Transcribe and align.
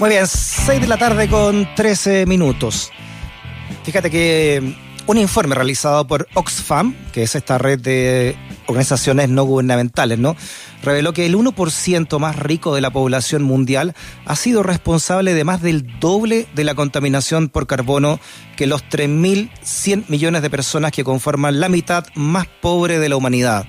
Muy 0.00 0.08
bien, 0.08 0.26
6 0.26 0.80
de 0.80 0.86
la 0.86 0.96
tarde 0.96 1.28
con 1.28 1.68
13 1.74 2.24
minutos. 2.24 2.90
Fíjate 3.84 4.10
que 4.10 4.74
un 5.06 5.18
informe 5.18 5.54
realizado 5.54 6.06
por 6.06 6.26
Oxfam, 6.32 6.94
que 7.12 7.22
es 7.22 7.34
esta 7.34 7.58
red 7.58 7.78
de 7.78 8.34
organizaciones 8.66 9.28
no 9.28 9.44
gubernamentales, 9.44 10.18
¿no? 10.18 10.36
Reveló 10.82 11.12
que 11.12 11.26
el 11.26 11.36
1% 11.36 12.18
más 12.18 12.36
rico 12.36 12.74
de 12.74 12.80
la 12.80 12.90
población 12.90 13.42
mundial 13.42 13.94
ha 14.24 14.36
sido 14.36 14.62
responsable 14.62 15.34
de 15.34 15.44
más 15.44 15.60
del 15.60 16.00
doble 16.00 16.46
de 16.54 16.64
la 16.64 16.74
contaminación 16.74 17.50
por 17.50 17.66
carbono 17.66 18.20
que 18.56 18.66
los 18.66 18.82
3.100 18.84 20.04
millones 20.08 20.40
de 20.40 20.48
personas 20.48 20.92
que 20.92 21.04
conforman 21.04 21.60
la 21.60 21.68
mitad 21.68 22.06
más 22.14 22.46
pobre 22.46 22.98
de 22.98 23.10
la 23.10 23.16
humanidad. 23.16 23.66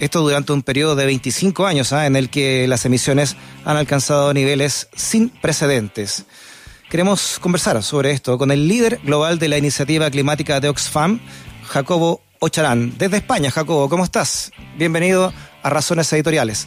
Esto 0.00 0.22
durante 0.22 0.54
un 0.54 0.62
periodo 0.62 0.96
de 0.96 1.04
25 1.04 1.66
años 1.66 1.92
¿ah? 1.92 2.06
en 2.06 2.16
el 2.16 2.30
que 2.30 2.66
las 2.66 2.86
emisiones 2.86 3.36
han 3.66 3.76
alcanzado 3.76 4.32
niveles 4.32 4.88
sin 4.96 5.28
precedentes. 5.28 6.24
Queremos 6.88 7.38
conversar 7.38 7.82
sobre 7.82 8.12
esto 8.12 8.38
con 8.38 8.50
el 8.50 8.66
líder 8.66 8.98
global 9.04 9.38
de 9.38 9.48
la 9.48 9.58
iniciativa 9.58 10.10
climática 10.10 10.58
de 10.58 10.70
Oxfam, 10.70 11.20
Jacobo 11.64 12.22
Ocharán. 12.38 12.96
Desde 12.96 13.18
España, 13.18 13.50
Jacobo, 13.50 13.90
¿cómo 13.90 14.04
estás? 14.04 14.52
Bienvenido 14.78 15.34
a 15.62 15.68
Razones 15.68 16.10
Editoriales. 16.14 16.66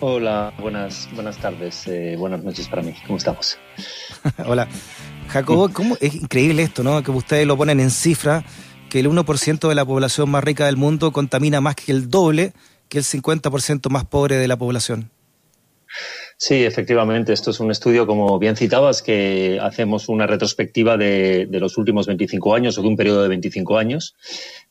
Hola, 0.00 0.54
buenas, 0.58 1.10
buenas 1.12 1.36
tardes, 1.36 1.86
eh, 1.88 2.16
buenas 2.18 2.42
noches 2.42 2.68
para 2.68 2.80
mí. 2.80 2.94
¿Cómo 3.06 3.18
estamos? 3.18 3.58
Hola. 4.46 4.66
Jacobo, 5.28 5.68
¿cómo? 5.68 5.98
es 6.00 6.14
increíble 6.14 6.62
esto, 6.62 6.82
¿no? 6.82 7.02
Que 7.02 7.10
ustedes 7.10 7.46
lo 7.46 7.58
ponen 7.58 7.80
en 7.80 7.90
cifra 7.90 8.42
que 8.94 9.00
el 9.00 9.10
1% 9.10 9.68
de 9.68 9.74
la 9.74 9.84
población 9.84 10.30
más 10.30 10.44
rica 10.44 10.66
del 10.66 10.76
mundo 10.76 11.10
contamina 11.10 11.60
más 11.60 11.74
que 11.74 11.90
el 11.90 12.10
doble 12.10 12.52
que 12.88 12.98
el 12.98 13.04
50% 13.04 13.90
más 13.90 14.04
pobre 14.04 14.36
de 14.36 14.46
la 14.46 14.56
población. 14.56 15.10
Sí, 16.38 16.62
efectivamente, 16.64 17.32
esto 17.32 17.50
es 17.50 17.58
un 17.58 17.72
estudio, 17.72 18.06
como 18.06 18.38
bien 18.38 18.54
citabas, 18.54 19.02
que 19.02 19.58
hacemos 19.60 20.08
una 20.08 20.28
retrospectiva 20.28 20.96
de, 20.96 21.48
los 21.50 21.76
últimos 21.76 22.06
25 22.06 22.54
años 22.54 22.78
o 22.78 22.82
de 22.82 22.86
un 22.86 22.96
periodo 22.96 23.24
de 23.24 23.30
25 23.30 23.78
años, 23.78 24.14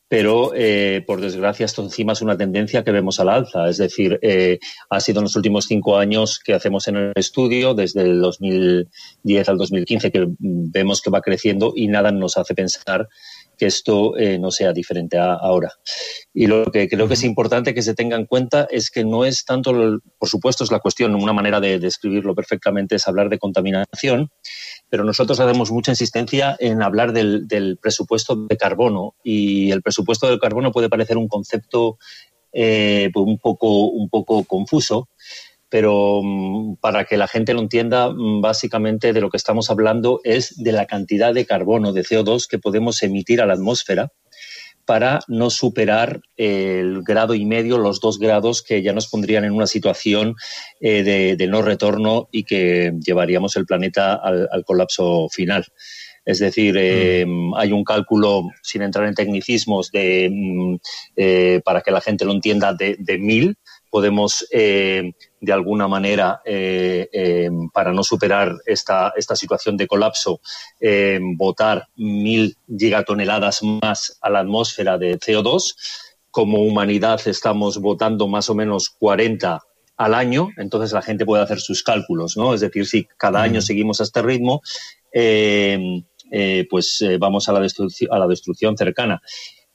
pero 0.08 0.52
eh, 0.54 1.04
por 1.06 1.20
desgracia 1.20 1.66
esto 1.66 1.82
encima 1.82 2.14
es 2.14 2.22
una 2.22 2.38
tendencia 2.38 2.82
que 2.82 2.92
vemos 2.92 3.20
al 3.20 3.28
alza. 3.28 3.68
Es 3.68 3.76
decir, 3.76 4.18
eh, 4.22 4.58
ha 4.88 5.00
sido 5.00 5.20
en 5.20 5.24
los 5.24 5.36
últimos 5.36 5.66
cinco 5.66 5.98
años 5.98 6.40
que 6.42 6.54
hacemos 6.54 6.88
en 6.88 6.96
el 6.96 7.12
estudio, 7.14 7.74
desde 7.74 8.00
el 8.00 8.22
2010 8.22 9.48
al 9.50 9.58
2015, 9.58 10.10
que 10.10 10.26
vemos 10.38 11.02
que 11.02 11.10
va 11.10 11.20
creciendo 11.20 11.74
y 11.76 11.88
nada 11.88 12.10
nos 12.10 12.38
hace 12.38 12.54
pensar 12.54 13.06
que 13.56 13.66
esto 13.66 14.16
eh, 14.16 14.38
no 14.38 14.50
sea 14.50 14.72
diferente 14.72 15.18
a, 15.18 15.34
ahora. 15.34 15.72
Y 16.32 16.46
lo 16.46 16.66
que 16.66 16.88
creo 16.88 17.08
que 17.08 17.14
es 17.14 17.24
importante 17.24 17.74
que 17.74 17.82
se 17.82 17.94
tenga 17.94 18.16
en 18.16 18.26
cuenta 18.26 18.66
es 18.70 18.90
que 18.90 19.04
no 19.04 19.24
es 19.24 19.44
tanto, 19.44 20.00
por 20.18 20.28
supuesto, 20.28 20.64
es 20.64 20.70
la 20.70 20.80
cuestión, 20.80 21.14
una 21.14 21.32
manera 21.32 21.60
de 21.60 21.78
describirlo 21.78 22.34
perfectamente 22.34 22.96
es 22.96 23.06
hablar 23.06 23.28
de 23.28 23.38
contaminación, 23.38 24.30
pero 24.88 25.04
nosotros 25.04 25.40
hacemos 25.40 25.70
mucha 25.70 25.92
insistencia 25.92 26.56
en 26.58 26.82
hablar 26.82 27.12
del, 27.12 27.46
presupuesto 27.80 28.36
de 28.36 28.56
carbono 28.56 29.14
y 29.22 29.70
el 29.70 29.82
presupuesto 29.82 30.28
del 30.28 30.38
carbono 30.38 30.72
puede 30.72 30.88
parecer 30.88 31.16
un 31.16 31.28
concepto 31.28 31.98
eh, 32.52 33.10
un, 33.14 33.38
poco, 33.38 33.88
un 33.88 34.08
poco 34.08 34.44
confuso, 34.44 35.08
pero 35.68 36.20
mm, 36.22 36.76
para 36.76 37.04
que 37.04 37.16
la 37.16 37.28
gente 37.28 37.54
lo 37.54 37.60
entienda, 37.60 38.10
mm, 38.10 38.40
básicamente 38.40 39.12
de 39.12 39.20
lo 39.20 39.30
que 39.30 39.36
estamos 39.36 39.70
hablando 39.70 40.20
es 40.24 40.62
de 40.62 40.72
la 40.72 40.86
cantidad 40.86 41.34
de 41.34 41.46
carbono, 41.46 41.92
de 41.92 42.02
CO2 42.02 42.46
que 42.48 42.58
podemos 42.58 43.02
emitir 43.02 43.40
a 43.40 43.46
la 43.46 43.54
atmósfera 43.54 44.12
para 44.84 45.20
no 45.28 45.50
superar 45.50 46.20
el 46.36 47.02
grado 47.02 47.34
y 47.34 47.44
medio, 47.46 47.78
los 47.78 48.00
dos 48.00 48.18
grados 48.18 48.62
que 48.62 48.82
ya 48.82 48.92
nos 48.92 49.08
pondrían 49.08 49.44
en 49.44 49.52
una 49.52 49.66
situación 49.66 50.36
eh, 50.80 51.36
de, 51.36 51.46
no 51.46 51.62
retorno 51.62 52.28
y 52.30 52.44
que 52.44 52.92
llevaríamos 53.00 53.56
el 53.56 53.66
planeta 53.66 54.14
al, 54.14 54.64
colapso 54.64 55.28
final. 55.30 55.64
Es 56.24 56.38
decir, 56.38 56.76
eh, 56.78 57.24
mm. 57.26 57.54
hay 57.54 57.72
un 57.72 57.84
cálculo, 57.84 58.48
sin 58.62 58.82
entrar 58.82 59.06
en 59.06 59.14
tecnicismos, 59.14 59.90
de, 59.90 60.78
eh, 61.16 61.60
para 61.64 61.80
que 61.80 61.90
la 61.90 62.00
gente 62.00 62.24
lo 62.24 62.32
entienda, 62.32 62.74
de, 62.74 62.96
de 62.98 63.18
mil 63.18 63.56
podemos 63.94 64.44
eh, 64.50 65.12
de 65.44 65.52
alguna 65.52 65.88
manera, 65.88 66.40
eh, 66.44 67.08
eh, 67.12 67.50
para 67.72 67.92
no 67.92 68.02
superar 68.02 68.56
esta, 68.66 69.12
esta 69.16 69.36
situación 69.36 69.76
de 69.76 69.86
colapso, 69.86 70.40
botar 71.36 71.88
mil 71.96 72.56
gigatoneladas 72.66 73.62
más 73.62 74.18
a 74.20 74.30
la 74.30 74.40
atmósfera 74.40 74.98
de 74.98 75.18
CO2. 75.18 75.76
Como 76.30 76.62
humanidad 76.62 77.20
estamos 77.26 77.78
votando 77.78 78.26
más 78.26 78.50
o 78.50 78.54
menos 78.54 78.90
40 78.90 79.60
al 79.96 80.14
año, 80.14 80.48
entonces 80.56 80.92
la 80.92 81.02
gente 81.02 81.24
puede 81.24 81.42
hacer 81.42 81.60
sus 81.60 81.82
cálculos, 81.82 82.36
¿no? 82.36 82.54
Es 82.54 82.60
decir, 82.60 82.86
si 82.86 83.06
cada 83.16 83.40
año 83.42 83.62
seguimos 83.62 84.00
a 84.00 84.04
este 84.04 84.22
ritmo, 84.22 84.60
pues 86.70 87.04
vamos 87.20 87.48
a 87.48 87.52
la, 87.52 87.60
a 88.10 88.18
la 88.18 88.26
destrucción 88.26 88.76
cercana. 88.76 89.22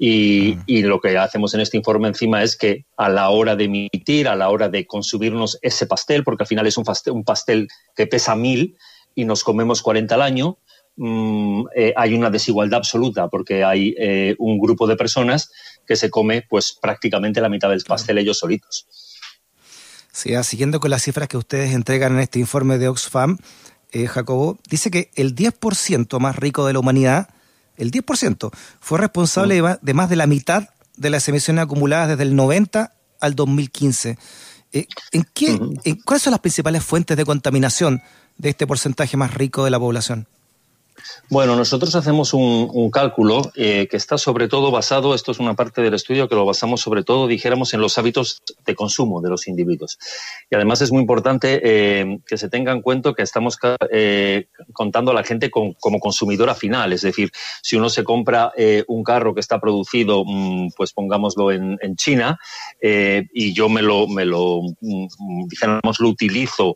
Y, 0.02 0.82
lo 0.84 1.02
que 1.02 1.18
hacemos 1.18 1.54
en 1.54 1.60
este 1.60 1.76
informe 1.76 2.08
encima 2.08 2.42
es 2.42 2.56
que 2.56 2.86
a 2.96 3.10
la 3.10 3.30
hora 3.30 3.58
de 3.58 3.66
emitir, 3.66 4.30
a 4.30 4.36
la 4.38 4.50
hora 4.50 4.70
de 4.70 4.88
consumirnos 4.88 5.60
ese 5.62 5.88
pastel, 5.88 6.24
porque 6.24 6.44
al 6.44 6.48
final 6.48 6.66
es 6.68 6.78
un 6.78 6.86
pastel, 6.86 7.14
un 7.14 7.26
pastel 7.26 7.68
que 7.98 8.08
pesa 8.08 8.34
mil 8.34 8.78
y 9.14 9.26
nos 9.26 9.44
comemos 9.44 9.82
40 9.82 10.16
al 10.16 10.22
año, 10.22 10.58
mm, 10.96 11.64
eh, 11.76 11.94
hay 11.98 12.14
una 12.14 12.30
desigualdad 12.30 12.78
absoluta 12.78 13.28
porque 13.28 13.66
hay 13.66 13.94
eh, 14.00 14.36
un 14.40 14.58
grupo 14.58 14.88
de 14.88 14.96
personas 14.96 15.52
que 15.86 15.98
se 15.98 16.10
come 16.10 16.46
pues 16.50 16.78
prácticamente 16.82 17.42
la 17.42 17.50
mitad 17.50 17.70
del 17.70 17.84
pastel 17.84 18.20
ellos 18.20 18.40
solitos. 18.40 18.88
Sí, 20.14 20.34
ah, 20.34 20.44
siguiendo 20.44 20.80
con 20.80 20.92
las 20.92 21.04
cifras 21.04 21.28
que 21.28 21.38
ustedes 21.38 21.74
entregan 21.74 22.14
en 22.14 22.20
este 22.20 22.40
informe 22.40 22.78
de 22.78 22.88
Oxfam, 22.88 23.38
eh, 23.92 24.08
Jacobo, 24.08 24.60
dice 24.70 24.92
que 24.92 25.12
el 25.16 25.36
10% 25.36 26.20
más 26.20 26.38
rico 26.38 26.66
de 26.66 26.72
la 26.72 26.80
humanidad 26.80 27.28
el 27.80 27.92
10%, 27.92 28.52
fue 28.80 29.00
responsable 29.00 29.62
de 29.82 29.94
más 29.94 30.10
de 30.10 30.16
la 30.16 30.28
mitad 30.28 30.70
de 30.98 31.10
las 31.10 31.28
emisiones 31.28 31.64
acumuladas 31.64 32.10
desde 32.10 32.24
el 32.24 32.36
90 32.36 32.94
al 33.20 33.36
2015. 33.36 34.18
Eh, 34.72 34.88
¿en 35.12 35.26
qué, 35.34 35.60
¿Cuáles 36.06 36.24
son 36.24 36.32
las 36.32 36.42
principales 36.42 36.84
fuentes 36.84 37.18
de 37.18 37.26
contaminación 37.26 38.02
de 38.38 38.50
este 38.50 38.68
porcentaje 38.68 39.18
más 39.18 39.34
rico 39.34 39.64
de 39.64 39.72
la 39.72 39.80
población? 39.80 40.28
Bueno, 41.32 41.56
nosotros 41.56 41.96
hacemos 41.96 42.34
un, 42.34 42.90
cálculo 42.90 43.52
eh, 43.56 43.88
que 43.90 43.98
está 43.98 44.18
sobre 44.18 44.48
todo 44.48 44.72
basado, 44.72 45.14
esto 45.14 45.32
es 45.32 45.40
una 45.40 45.54
parte 45.54 45.84
del 45.84 45.94
estudio 45.94 46.28
que 46.28 46.34
lo 46.34 46.44
basamos 46.44 46.82
sobre 46.82 47.04
todo, 47.04 47.28
dijéramos, 47.28 47.72
en 47.76 47.82
los 47.82 48.00
hábitos 48.00 48.42
de 48.66 48.74
consumo 48.74 49.22
de 49.22 49.30
los 49.30 49.48
individuos. 49.48 50.00
Y 50.50 50.56
además 50.56 50.82
es 50.82 50.92
muy 50.92 51.02
importante 51.02 51.62
eh, 51.64 52.20
que 52.26 52.38
se 52.38 52.50
tenga 52.50 52.72
en 52.72 52.82
cuenta 52.82 53.14
que 53.14 53.22
estamos 53.22 53.60
eh, 53.92 54.48
contando 54.74 55.12
a 55.12 55.14
la 55.14 55.24
gente 55.24 55.52
como 55.52 56.00
consumidora 56.00 56.56
final. 56.56 56.94
Es 56.94 57.02
decir, 57.02 57.32
si 57.62 57.76
uno 57.76 57.90
se 57.90 58.04
compra 58.04 58.52
un 58.88 59.04
carro 59.04 59.36
que 59.36 59.40
está 59.40 59.60
producido, 59.60 60.24
mm, 60.26 60.72
pues 60.76 60.94
pongámoslo 60.94 61.52
en, 61.52 61.78
China, 61.96 62.40
y 62.82 63.54
yo 63.54 63.70
me 63.70 63.82
lo, 63.84 64.08
me 64.08 64.26
lo 64.26 64.62
mm, 64.82 65.48
dijéramos, 65.48 66.00
lo 66.00 66.10
utilizo 66.10 66.76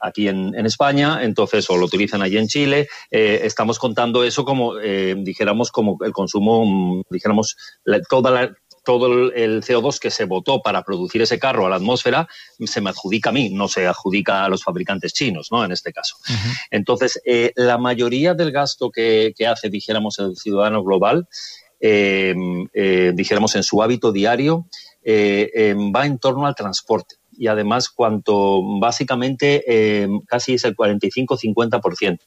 aquí 0.00 0.28
en, 0.28 0.54
en 0.54 0.66
España, 0.66 1.24
entonces, 1.24 1.68
o 1.70 1.76
lo 1.76 1.86
utilizan 1.86 2.22
allí 2.22 2.38
en 2.38 2.46
Chile, 2.46 2.88
eh, 3.14 3.42
estamos 3.44 3.78
contando 3.78 4.24
eso 4.24 4.42
como, 4.42 4.78
eh, 4.78 5.14
dijéramos, 5.18 5.70
como 5.70 5.98
el 6.02 6.12
consumo, 6.12 6.64
mm, 6.64 7.02
dijéramos, 7.10 7.56
toda 8.08 8.54
todo 8.84 9.30
el 9.32 9.62
CO2 9.62 10.00
que 10.00 10.10
se 10.10 10.24
votó 10.24 10.60
para 10.60 10.82
producir 10.82 11.22
ese 11.22 11.38
carro 11.38 11.66
a 11.66 11.70
la 11.70 11.76
atmósfera 11.76 12.26
se 12.64 12.80
me 12.80 12.90
adjudica 12.90 13.30
a 13.30 13.32
mí, 13.32 13.48
no 13.48 13.68
se 13.68 13.86
adjudica 13.86 14.44
a 14.44 14.48
los 14.48 14.64
fabricantes 14.64 15.12
chinos, 15.12 15.52
¿no? 15.52 15.64
En 15.64 15.70
este 15.70 15.92
caso. 15.92 16.16
Entonces, 16.68 17.20
eh, 17.24 17.52
la 17.54 17.78
mayoría 17.78 18.34
del 18.34 18.50
gasto 18.50 18.90
que, 18.90 19.34
que, 19.36 19.46
hace, 19.46 19.68
dijéramos, 19.68 20.18
el 20.18 20.34
ciudadano 20.36 20.82
global, 20.82 21.28
dijéramos, 21.80 23.54
en 23.54 23.62
su 23.62 23.80
hábito 23.84 24.10
diario, 24.10 24.66
va 25.06 26.06
en 26.06 26.18
torno 26.18 26.46
al 26.46 26.56
transporte 26.56 27.16
y 27.36 27.46
además 27.46 27.88
cuanto 27.88 28.60
básicamente 28.78 29.64
eh, 29.66 30.08
casi 30.26 30.54
es 30.54 30.64
el 30.64 30.76
45-50%. 30.76 32.18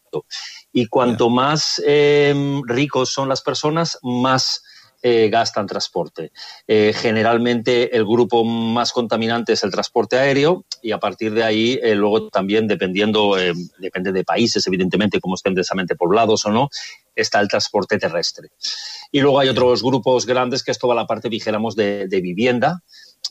Y 0.78 0.88
cuanto 0.88 1.30
más 1.30 1.82
eh, 1.88 2.36
ricos 2.66 3.14
son 3.14 3.30
las 3.30 3.42
personas, 3.42 3.98
más 4.04 4.62
eh, 5.02 5.30
gastan 5.30 5.68
transporte. 5.68 6.32
generalmente 6.68 7.96
el 7.96 8.06
grupo 8.06 8.44
más 8.44 8.92
contaminante 8.92 9.54
es 9.54 9.64
el 9.64 9.72
transporte 9.72 10.18
aéreo 10.18 10.66
y 10.82 10.92
a 10.92 11.00
partir 11.00 11.32
de 11.34 11.44
ahí 11.44 11.80
luego 11.94 12.28
también 12.30 12.68
dependiendo, 12.68 13.38
depende 13.78 14.12
de 14.12 14.24
países 14.26 14.68
evidentemente 14.68 15.22
como 15.22 15.36
estén 15.36 15.54
densamente 15.54 15.96
poblados 15.96 16.46
o 16.46 16.52
no, 16.52 16.70
está 17.16 17.40
el 17.40 17.48
transporte 17.48 17.98
terrestre. 17.98 18.50
Y 19.12 19.22
luego 19.22 19.40
hay 19.40 19.48
otros 19.48 19.82
grupos 19.82 20.26
grandes 20.26 20.62
que 20.62 20.72
es 20.72 20.80
toda 20.80 20.96
la 20.96 21.06
parte, 21.06 21.30
dijéramos, 21.30 21.76
de 21.76 22.20
vivienda, 22.22 22.82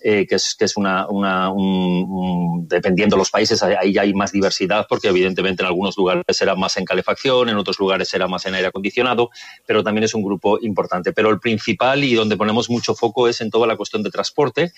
eh, 0.07 0.27
que 0.27 0.35
es, 0.35 0.55
que 0.55 0.67
es 0.67 0.77
una, 0.77 1.09
una 1.09 1.51
un, 1.51 2.69
dependiendo 2.69 3.17
de 3.17 3.21
los 3.21 3.31
países, 3.31 3.63
ahí 3.63 3.95
ya 3.95 4.03
hay 4.03 4.13
más 4.13 4.33
diversidad, 4.33 4.85
porque 4.87 5.09
evidentemente 5.09 5.63
en 5.63 5.67
algunos 5.67 5.97
lugares 5.97 6.25
será 6.29 6.55
más 6.55 6.77
en 6.77 6.85
calefacción, 6.85 7.49
en 7.49 7.57
otros 7.57 7.79
lugares 7.79 8.11
será 8.11 8.29
más 8.29 8.45
en 8.45 8.55
aire 8.55 8.69
acondicionado, 8.69 9.31
pero 9.67 9.83
también 9.83 10.05
es 10.05 10.13
un 10.13 10.23
grupo 10.23 10.59
importante. 10.61 11.15
Pero 11.15 11.31
el 11.31 11.41
principal 11.41 12.05
y 12.05 12.13
donde 12.13 12.37
ponemos 12.37 12.69
mucho 12.69 12.95
foco 12.95 13.29
es 13.29 13.41
en 13.41 13.49
toda 13.49 13.67
la 13.67 13.79
cuestión 13.79 14.03
de 14.03 14.11
transporte, 14.11 14.73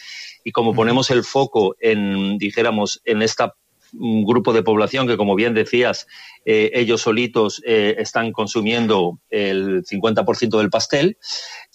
y 0.44 0.52
como 0.52 0.74
ponemos 0.74 1.10
el 1.10 1.24
foco 1.24 1.74
en, 1.80 2.38
dijéramos, 2.38 3.02
en 3.04 3.20
esta 3.20 3.56
un 3.92 4.24
grupo 4.24 4.52
de 4.52 4.62
población 4.62 5.06
que, 5.06 5.16
como 5.16 5.34
bien 5.34 5.54
decías, 5.54 6.06
eh, 6.44 6.70
ellos 6.74 7.02
solitos 7.02 7.62
eh, 7.66 7.96
están 7.98 8.32
consumiendo 8.32 9.18
el 9.30 9.84
50% 9.84 10.58
del 10.58 10.70
pastel, 10.70 11.18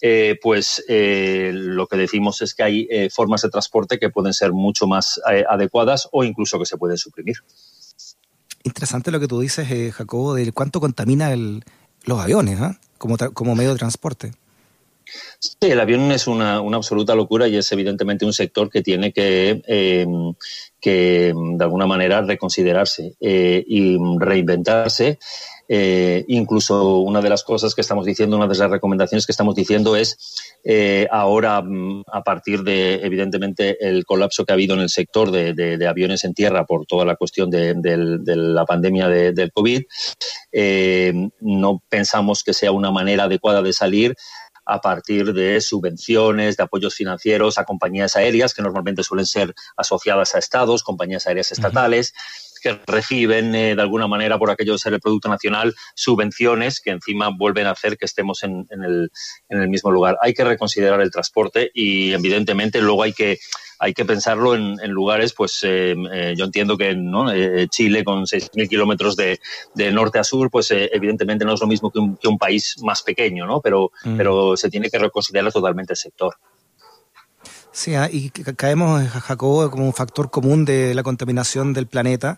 eh, 0.01 0.37
pues 0.41 0.83
lo 0.87 1.87
que 1.87 1.97
decimos 1.97 2.41
es 2.41 2.53
que 2.53 2.63
hay 2.63 3.09
formas 3.09 3.41
de 3.41 3.49
transporte 3.49 3.99
que 3.99 4.09
pueden 4.09 4.33
ser 4.33 4.51
mucho 4.53 4.87
más 4.87 5.19
adecuadas 5.49 6.07
o 6.11 6.23
incluso 6.23 6.57
que 6.59 6.65
se 6.65 6.77
pueden 6.77 6.97
suprimir. 6.97 7.37
Interesante 8.63 9.11
lo 9.11 9.19
que 9.19 9.27
tú 9.27 9.39
dices, 9.39 9.93
Jacobo, 9.93 10.35
de 10.35 10.51
cuánto 10.51 10.79
contamina 10.79 11.35
los 11.35 12.19
aviones 12.19 12.59
como, 12.97 13.17
como 13.33 13.55
medio 13.55 13.73
de 13.73 13.79
transporte. 13.79 14.31
Sí, 15.43 15.55
el 15.61 15.79
avión 15.79 16.11
es 16.11 16.27
una, 16.27 16.57
absoluta 16.57 17.15
locura 17.15 17.47
y 17.47 17.57
es 17.57 17.71
evidentemente 17.71 18.25
un 18.25 18.33
sector 18.33 18.69
que 18.69 18.83
tiene 18.83 19.11
que, 19.11 19.63
eh, 19.67 20.05
que 20.79 21.33
de 21.35 21.63
alguna 21.63 21.87
manera 21.87 22.21
reconsiderarse 22.21 23.15
eh, 23.19 23.63
y 23.67 23.97
reinventarse. 24.19 25.17
Eh, 25.73 26.25
incluso 26.27 26.99
una 26.99 27.21
de 27.21 27.29
las 27.29 27.43
cosas 27.43 27.73
que 27.73 27.81
estamos 27.81 28.05
diciendo, 28.05 28.35
una 28.35 28.47
de 28.47 28.55
las 28.55 28.69
recomendaciones 28.69 29.25
que 29.25 29.31
estamos 29.31 29.55
diciendo 29.55 29.95
es 29.95 30.15
ahora, 31.09 31.61
mm, 31.61 32.03
a 32.11 32.23
partir 32.23 32.61
de, 32.61 32.95
evidentemente, 33.03 33.77
el 33.87 34.05
colapso 34.05 34.45
que 34.45 34.51
ha 34.51 34.55
habido 34.55 34.75
en 34.75 34.81
el 34.81 34.89
sector 34.89 35.31
de, 35.31 35.87
aviones 35.87 36.23
en 36.23 36.35
tierra 36.35 36.65
por 36.65 36.85
toda 36.85 37.03
la 37.03 37.15
cuestión 37.15 37.49
de, 37.49 37.73
la 38.35 38.65
pandemia 38.65 39.07
del 39.07 39.51
COVID, 39.51 39.81
no 41.41 41.81
pensamos 41.89 42.43
que 42.43 42.53
sea 42.53 42.71
una 42.71 42.91
manera 42.91 43.23
adecuada 43.23 43.63
de 43.63 43.73
salir 43.73 44.15
a 44.71 44.79
partir 44.79 45.33
de 45.33 45.59
subvenciones, 45.59 46.55
de 46.55 46.63
apoyos 46.63 46.95
financieros 46.95 47.57
a 47.57 47.65
compañías 47.65 48.15
aéreas 48.15 48.53
que 48.53 48.61
normalmente 48.61 49.03
suelen 49.03 49.25
ser 49.25 49.53
asociadas 49.75 50.33
a 50.33 50.39
estados, 50.39 50.81
compañías 50.81 51.27
aéreas 51.27 51.51
estatales. 51.51 52.13
Que 52.61 52.79
reciben 52.87 53.53
eh, 53.55 53.75
de 53.75 53.81
alguna 53.81 54.07
manera 54.07 54.37
por 54.37 54.49
aquello 54.49 54.73
de 54.73 54.79
ser 54.79 54.93
el 54.93 55.01
Producto 55.01 55.29
Nacional 55.29 55.73
subvenciones 55.95 56.79
que 56.79 56.91
encima 56.91 57.29
vuelven 57.35 57.67
a 57.67 57.71
hacer 57.71 57.97
que 57.97 58.05
estemos 58.05 58.43
en, 58.43 58.65
el, 58.69 59.11
en 59.49 59.61
el 59.61 59.69
mismo 59.69 59.91
lugar. 59.91 60.17
Hay 60.21 60.33
que 60.33 60.43
reconsiderar 60.43 61.01
el 61.01 61.11
transporte 61.11 61.71
y 61.73 62.13
evidentemente 62.13 62.81
luego 62.81 63.03
hay 63.03 63.13
que 63.13 63.39
hay 63.81 63.95
que 63.95 64.05
pensarlo 64.05 64.53
en, 64.53 64.77
lugares, 64.91 65.33
pues 65.33 65.59
eh, 65.63 65.95
eh, 66.13 66.35
yo 66.37 66.45
entiendo 66.45 66.77
que 66.77 66.95
¿no? 66.95 67.31
Eh, 67.31 67.67
Chile 67.67 68.03
con 68.03 68.25
6.000 68.25 68.69
kilómetros 68.69 69.15
de, 69.15 69.39
norte 69.91 70.19
a 70.19 70.23
sur, 70.23 70.51
pues 70.51 70.69
evidentemente 70.69 71.45
no 71.45 71.55
es 71.55 71.61
lo 71.61 71.65
mismo 71.65 71.89
que 71.89 71.97
un, 71.97 72.37
país 72.37 72.75
más 72.83 73.01
pequeño, 73.01 73.47
¿no? 73.47 73.59
Pero, 73.59 73.91
mm. 74.03 74.17
pero 74.17 74.55
se 74.55 74.69
tiene 74.69 74.91
que 74.91 74.99
reconsiderar 74.99 75.51
totalmente 75.51 75.93
el 75.93 75.97
sector. 75.97 76.35
Sí, 77.71 77.95
ah, 77.95 78.09
y 78.11 78.29
caemos, 78.29 79.07
Jacobo, 79.07 79.69
como 79.71 79.85
un 79.85 79.93
factor 79.93 80.29
común 80.29 80.65
de 80.65 80.93
la 80.93 81.03
contaminación 81.03 81.73
del 81.73 81.87
planeta. 81.87 82.37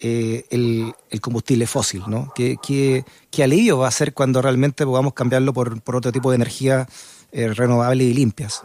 el, 0.00 0.94
combustible 1.20 1.66
fósil, 1.66 2.02
¿no? 2.06 2.32
¿Qué, 2.34 3.04
alivio 3.42 3.78
va 3.78 3.88
a 3.88 3.90
ser 3.90 4.14
cuando 4.14 4.40
realmente 4.42 4.84
podamos 4.84 5.14
cambiarlo 5.14 5.52
por, 5.52 5.80
otro 5.94 6.12
tipo 6.12 6.30
de 6.30 6.36
energía 6.36 6.86
renovable 7.32 8.04
y 8.04 8.14
limpias? 8.14 8.62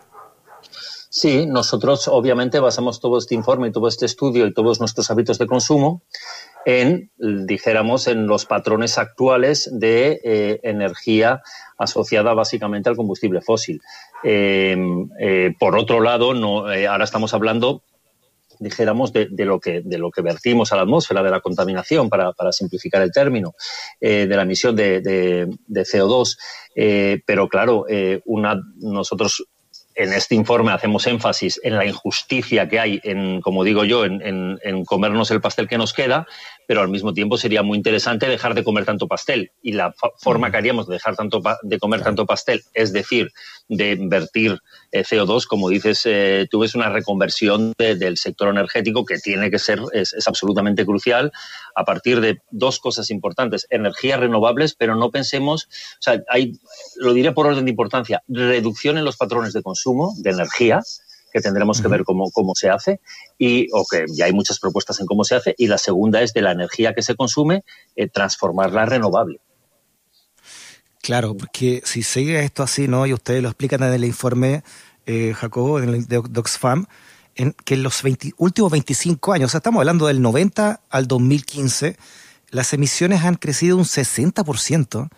Sí, 1.16 1.46
nosotros 1.46 2.08
obviamente 2.08 2.60
basamos 2.60 3.00
todo 3.00 3.20
este 3.20 3.36
informe 3.36 3.68
y 3.68 3.72
todo 3.72 3.88
este 3.88 4.08
estudio 4.08 4.48
y 4.48 4.54
todos 4.54 4.80
nuestros 4.80 5.12
hábitos 5.12 5.38
de 5.38 5.46
consumo 5.46 6.02
en, 6.66 7.12
dijéramos, 7.20 8.08
en 8.08 8.26
los 8.26 8.46
patrones 8.48 8.98
actuales 8.98 9.70
de 9.72 10.20
eh, 10.24 10.60
energía 10.64 11.44
asociada 11.78 12.34
básicamente 12.34 12.90
al 12.90 12.96
combustible 12.96 13.42
fósil. 13.42 13.80
Eh, 14.24 14.78
eh, 15.20 15.54
por 15.60 15.78
otro 15.78 16.02
lado, 16.02 16.34
no, 16.34 16.66
ahora 16.68 17.04
estamos 17.04 17.34
hablando 17.34 17.84
dijéramos, 18.60 19.12
de, 19.12 19.28
lo 19.40 19.60
que, 19.60 19.82
de 19.84 19.98
lo 19.98 20.10
que 20.10 20.22
vertimos 20.22 20.72
a 20.72 20.78
la 20.78 20.84
atmósfera, 20.84 21.22
de 21.22 21.32
la 21.32 21.42
contaminación, 21.42 22.08
para, 22.08 22.34
simplificar 22.52 23.02
el 23.02 23.12
término, 23.12 23.56
de 24.00 24.26
la 24.28 24.44
emisión 24.44 24.74
de, 24.74 25.02
de 25.02 25.82
CO2. 25.82 26.38
pero 27.26 27.50
claro, 27.50 27.86
una, 28.24 28.62
nosotros 28.78 29.44
en 29.96 30.14
este 30.14 30.36
informe 30.36 30.72
hacemos 30.72 31.06
énfasis 31.08 31.60
en 31.64 31.76
la 31.76 31.86
injusticia 31.86 32.68
que 32.68 32.80
hay, 32.80 33.00
en, 33.04 33.42
como 33.42 33.64
digo 33.64 33.84
yo, 33.84 34.06
en, 34.06 34.86
comernos 34.86 35.32
el 35.32 35.42
pastel 35.42 35.68
que 35.68 35.78
nos 35.78 35.94
queda, 35.94 36.28
pero 36.68 36.82
al 36.82 36.90
mismo 36.90 37.14
tiempo 37.14 37.38
sería 37.38 37.64
muy 37.64 37.78
interesante 37.78 38.28
dejar 38.28 38.54
de 38.54 38.64
comer 38.64 38.86
tanto 38.86 39.08
pastel. 39.08 39.52
Y 39.62 39.74
la 39.74 39.94
forma 40.18 40.52
que 40.52 40.58
haríamos 40.58 40.88
de 40.88 40.94
dejar 40.94 41.16
tanto 41.16 41.42
de 41.62 41.80
comer 41.80 42.02
tanto 42.02 42.26
pastel, 42.26 42.62
es 42.74 42.94
decir, 42.94 43.32
de 43.68 43.92
invertir 43.92 44.60
eh, 44.92 45.04
CO2, 45.04 45.46
como 45.48 45.70
dices, 45.70 46.02
eh, 46.06 46.48
tú 46.50 46.60
ves 46.60 46.76
una 46.76 46.90
reconversión 46.90 47.74
del 47.78 48.18
sector 48.18 48.50
energético 48.50 49.06
que 49.06 49.18
tiene 49.20 49.50
que 49.50 49.60
ser, 49.60 49.82
es, 49.94 50.16
absolutamente 50.28 50.86
crucial, 50.86 51.32
a 51.76 51.86
partir 51.86 52.22
de 52.22 52.42
dos 52.52 52.80
cosas 52.80 53.10
importantes, 53.10 53.68
energías 53.70 54.20
renovables, 54.20 54.76
pero 54.76 54.96
no 54.96 55.12
pensemos, 55.12 55.66
o 55.66 56.02
sea, 56.02 56.24
hay, 56.30 56.54
lo 56.98 57.14
diré 57.14 57.32
por 57.32 57.48
orden 57.48 57.66
de 57.66 57.72
importancia, 57.72 58.24
reducción 58.28 58.98
en 58.98 59.06
los 59.06 59.18
patrones 59.18 59.54
de 59.54 59.64
consumo 59.64 60.14
de 60.18 60.32
energía, 60.32 60.82
que 61.34 61.42
tendremos 61.42 61.82
que 61.82 61.88
ver 61.88 62.04
cómo, 62.04 62.30
cómo 62.32 62.54
se 62.54 62.70
hace, 62.70 63.02
y, 63.40 63.68
o 63.74 63.86
que 63.90 64.06
ya 64.14 64.26
hay 64.26 64.34
muchas 64.34 64.60
propuestas 64.60 65.00
en 65.00 65.08
cómo 65.08 65.24
se 65.24 65.36
hace, 65.36 65.56
y 65.58 65.68
la 65.68 65.80
segunda 65.80 66.22
es 66.22 66.32
de 66.34 66.42
la 66.42 66.52
energía 66.52 66.94
que 66.94 67.02
se 67.02 67.16
consume, 67.16 67.64
eh, 67.96 68.08
transformarla 68.08 68.86
renovable. 68.86 69.42
Claro, 71.02 71.36
porque 71.36 71.82
si 71.84 72.04
sigue 72.04 72.40
esto 72.40 72.64
así, 72.64 72.88
¿no? 72.88 73.06
Y 73.08 73.14
ustedes 73.14 73.42
lo 73.42 73.50
explican 73.50 73.82
en 73.84 73.94
el 73.94 74.06
informe, 74.06 74.64
eh, 75.06 75.34
Jacobo, 75.36 75.80
en 75.80 75.90
el 75.90 76.08
de 76.08 76.18
Oxfam, 76.18 76.86
en 77.36 77.54
que 77.66 77.74
en 77.74 77.84
los 77.84 78.04
últimos 78.38 78.72
25 78.72 79.34
años, 79.34 79.48
o 79.48 79.52
sea, 79.52 79.58
estamos 79.58 79.80
hablando 79.80 80.06
del 80.08 80.22
90 80.22 80.82
al 80.90 81.08
2015, 81.08 81.98
las 82.52 82.72
emisiones 82.74 83.24
han 83.24 83.36
crecido 83.36 83.76
un 83.76 83.86
60%. 83.86 85.10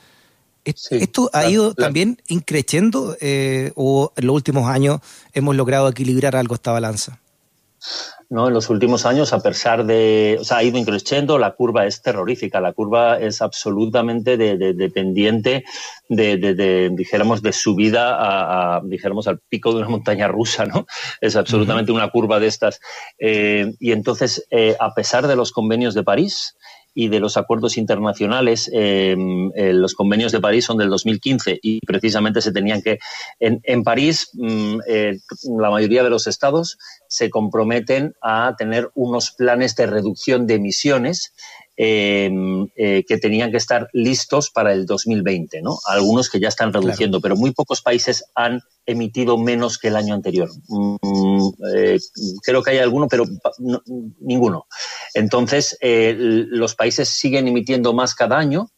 ¿Esto 0.65 1.29
ha 1.31 1.49
ido 1.49 1.73
también 1.73 2.21
increciendo 2.27 3.15
eh, 3.21 3.71
o 3.75 4.11
en 4.15 4.27
los 4.27 4.35
últimos 4.35 4.67
años 4.69 4.99
hemos 5.33 5.55
logrado 5.55 5.87
equilibrar 5.87 6.35
algo 6.35 6.55
esta 6.55 6.71
balanza? 6.71 7.19
¿no? 8.29 8.47
En 8.47 8.53
los 8.53 8.69
últimos 8.69 9.05
años, 9.05 9.33
a 9.33 9.39
pesar 9.39 9.85
de, 9.85 10.37
o 10.39 10.43
sea, 10.43 10.57
ha 10.57 10.63
ido 10.63 10.77
increciendo, 10.77 11.37
la 11.37 11.51
curva 11.51 11.85
es 11.85 12.01
terrorífica, 12.01 12.59
la 12.59 12.73
curva 12.73 13.19
es 13.19 13.41
absolutamente 13.41 14.37
dependiente 14.37 15.63
de, 16.09 16.37
de, 16.37 16.89
dijéramos, 16.91 17.41
de 17.41 17.53
subida 17.53 18.17
a, 18.77 18.81
dijéramos, 18.83 19.27
al 19.27 19.39
pico 19.39 19.71
de 19.71 19.79
una 19.79 19.89
montaña 19.89 20.27
rusa, 20.27 20.65
¿no? 20.65 20.87
Es 21.21 21.35
absolutamente 21.35 21.91
una 21.91 22.09
curva 22.09 22.39
de 22.39 22.47
estas. 22.47 22.79
Eh, 23.19 23.73
y 23.79 23.91
entonces, 23.91 24.45
eh, 24.49 24.75
a 24.79 24.93
pesar 24.93 25.27
de 25.27 25.35
los 25.35 25.51
convenios 25.51 25.93
de 25.93 26.03
París, 26.03 26.55
y 26.95 27.09
de 27.09 27.19
los 27.19 27.37
acuerdos 27.37 27.77
internacionales. 27.77 28.71
Em, 28.73 29.51
eh, 29.55 29.73
los 29.73 29.93
convenios 29.93 30.31
de 30.31 30.39
París 30.39 30.65
son 30.65 30.77
del 30.77 30.89
2015 30.89 31.59
y 31.61 31.81
precisamente 31.85 32.41
se 32.41 32.51
tenían 32.51 32.81
que. 32.81 32.97
En, 33.39 33.83
París, 33.83 34.29
mm, 34.33 34.79
eh, 34.87 35.19
la 35.59 35.69
mayoría 35.69 36.03
de 36.03 36.09
los 36.09 36.25
estados 36.25 36.79
se 37.07 37.29
comprometen 37.29 38.15
a 38.21 38.55
tener 38.57 38.89
unos 38.95 39.31
planes 39.31 39.75
de 39.75 39.85
reducción 39.85 40.47
de 40.47 40.55
emisiones 40.55 41.33
Em, 41.77 42.69
eh, 42.95 43.03
que 43.03 43.17
tenían 43.17 43.51
que 43.51 43.57
estar 43.57 43.89
listos 43.91 44.49
para 44.51 44.71
el 44.71 44.85
2020, 44.85 45.61
¿no? 45.61 45.79
Algunos 45.85 46.29
que 46.29 46.39
ya 46.39 46.47
están 46.47 46.71
reduciendo, 46.71 47.19
pero 47.19 47.35
muy 47.35 47.51
pocos 47.51 47.81
países 47.81 48.23
han 48.35 48.61
emitido 48.85 49.37
menos 49.37 49.77
que 49.77 49.89
el 49.89 49.97
año 49.97 50.13
anterior. 50.13 50.49
Mm, 50.67 51.47
eh, 51.75 51.99
creo 52.41 52.63
que 52.63 52.71
hay 52.71 52.77
alguno, 52.77 53.07
pero 53.09 53.25
ninguno. 54.21 54.67
Entonces, 55.13 55.77
eh, 55.81 56.15
los 56.17 56.75
países 56.75 57.09
siguen 57.09 57.49
emitiendo 57.49 57.91
más 57.93 58.15
cada 58.15 58.37
año. 58.37 58.69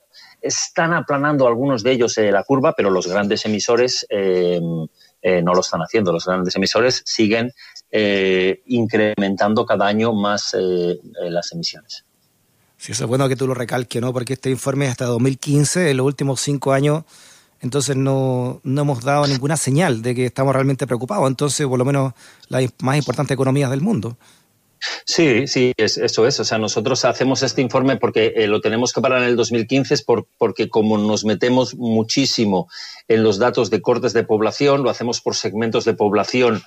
Están 0.41 0.93
aplanando 0.93 1.47
algunos 1.47 1.83
de 1.83 1.91
ellos 1.91 2.17
la 2.17 2.43
curva, 2.43 2.73
pero 2.75 2.89
los 2.89 3.05
grandes 3.05 3.45
emisores 3.45 4.05
em, 4.09 4.87
no 5.43 5.53
lo 5.53 5.61
están 5.61 5.81
haciendo. 5.81 6.11
Los 6.11 6.25
grandes 6.25 6.55
emisores 6.55 7.03
siguen 7.05 7.51
incrementando 8.65 9.65
cada 9.65 9.87
año 9.87 10.13
más 10.13 10.55
las 10.55 11.51
emisiones. 11.51 12.05
Sí, 12.77 12.91
eso 12.91 13.03
es 13.05 13.07
bueno 13.07 13.27
que 13.27 13.35
tú 13.35 13.47
lo 13.47 13.53
recalques, 13.53 14.01
¿no? 14.01 14.13
Porque 14.13 14.33
este 14.33 14.49
informe 14.51 14.85
es 14.85 14.91
hasta 14.91 15.05
2015, 15.05 15.91
en 15.91 15.97
los 15.97 16.05
últimos 16.05 16.39
cinco 16.41 16.73
años, 16.73 17.03
entonces 17.59 17.95
no, 17.95 18.61
no 18.63 18.81
hemos 18.81 19.03
dado 19.03 19.25
ninguna 19.25 19.57
señal 19.57 20.01
de 20.01 20.13
que 20.13 20.25
estamos 20.25 20.53
realmente 20.53 20.85
preocupados. 20.85 21.27
Entonces, 21.27 21.65
por 21.65 21.79
lo 21.79 21.85
menos, 21.85 22.13
las 22.49 22.65
más 22.81 22.97
importantes 22.97 23.33
economías 23.33 23.71
del 23.71 23.81
mundo. 23.81 24.15
Sí, 25.05 25.47
sí, 25.47 25.73
eso 25.75 26.27
es. 26.27 26.39
O 26.39 26.45
sea, 26.45 26.59
nosotros 26.59 27.03
hacemos 27.05 27.41
este 27.41 27.61
informe 27.61 27.97
porque 27.97 28.33
eh, 28.35 28.47
lo 28.47 28.61
tenemos 28.61 28.93
que 28.93 29.01
parar 29.01 29.23
en 29.23 29.29
el 29.29 29.35
2015, 29.35 29.93
es 29.95 30.03
por, 30.03 30.27
porque 30.37 30.69
como 30.69 30.99
nos 30.99 31.25
metemos 31.25 31.75
muchísimo 31.75 32.69
en 33.07 33.23
los 33.23 33.39
datos 33.39 33.71
de 33.71 33.81
cortes 33.81 34.13
de 34.13 34.23
población, 34.23 34.83
lo 34.83 34.91
hacemos 34.91 35.21
por 35.21 35.35
segmentos 35.35 35.85
de 35.85 35.95
población 35.95 36.61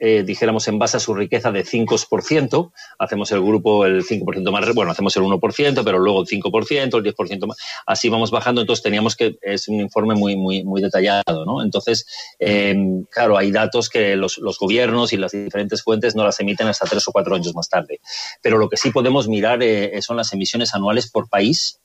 eh, 0.00 0.24
dijéramos, 0.24 0.66
en 0.68 0.78
base 0.78 0.96
a 0.96 1.00
su 1.00 1.14
riqueza 1.14 1.52
de 1.52 1.64
5%, 1.64 2.72
hacemos 2.98 3.30
el 3.32 3.40
grupo 3.40 3.86
el 3.86 4.04
5% 4.04 4.50
más, 4.50 4.74
bueno, 4.74 4.90
hacemos 4.90 5.16
el 5.16 5.22
1%, 5.22 5.84
pero 5.84 5.98
luego 5.98 6.22
el 6.22 6.26
5%, 6.26 6.96
el 6.96 7.14
10% 7.14 7.46
más, 7.46 7.56
así 7.86 8.08
vamos 8.08 8.30
bajando, 8.30 8.60
entonces 8.60 8.82
teníamos 8.82 9.14
que, 9.14 9.38
es 9.40 9.68
un 9.68 9.80
informe 9.80 10.14
muy, 10.14 10.36
muy, 10.36 10.64
muy 10.64 10.82
detallado, 10.82 11.44
¿no? 11.44 11.62
Entonces, 11.62 12.06
em, 12.38 13.04
claro, 13.04 13.38
hay 13.38 13.52
datos 13.52 13.88
que 13.88 14.16
los, 14.16 14.38
los, 14.38 14.58
gobiernos 14.58 15.12
y 15.12 15.16
las 15.16 15.32
diferentes 15.32 15.82
fuentes 15.82 16.16
no 16.16 16.24
las 16.24 16.40
emiten 16.40 16.66
hasta 16.66 16.86
tres 16.86 17.06
o 17.06 17.12
cuatro 17.12 17.34
años 17.36 17.54
más 17.54 17.68
tarde, 17.68 18.00
pero 18.42 18.58
lo 18.58 18.68
que 18.68 18.76
sí 18.76 18.90
podemos 18.90 19.28
mirar 19.28 19.62
eh, 19.62 20.00
son 20.02 20.16
las 20.16 20.32
emisiones 20.32 20.74
anuales 20.74 21.10
por 21.10 21.28
país, 21.28 21.80